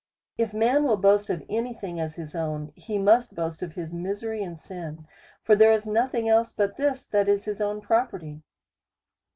[0.35, 3.93] If man will boast of any thing as his own, he must boast of his
[3.93, 5.05] misery and sin:
[5.43, 8.41] for there is nothing else but this, that is his own property.